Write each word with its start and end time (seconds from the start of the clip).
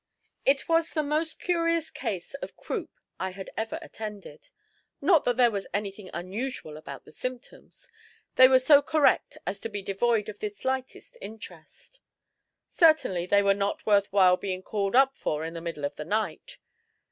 _It 0.47 0.67
was 0.67 0.93
the 0.95 1.03
most 1.03 1.39
curious 1.39 1.91
case 1.91 2.33
of 2.41 2.57
croup 2.57 2.89
I 3.19 3.29
had 3.33 3.51
ever 3.55 3.77
attended. 3.83 4.49
Not 4.99 5.25
that 5.25 5.37
there 5.37 5.51
was 5.51 5.67
anything 5.75 6.09
unusual 6.11 6.75
about 6.75 7.05
the 7.05 7.11
symptoms 7.11 7.87
they 8.35 8.47
were 8.47 8.57
so 8.57 8.81
correct 8.81 9.37
as 9.45 9.59
to 9.61 9.69
be 9.69 9.83
devoid 9.83 10.27
of 10.27 10.39
the 10.39 10.49
slightest 10.49 11.19
interest. 11.21 11.99
Certainly 12.67 13.27
they 13.27 13.43
were 13.43 13.53
not 13.53 13.85
worth 13.85 14.11
while 14.11 14.37
being 14.37 14.63
called 14.63 14.95
up 14.95 15.15
for 15.15 15.45
in 15.45 15.53
the 15.53 15.61
middle 15.61 15.85
of 15.85 15.95
the 15.97 16.03
night. 16.05 16.57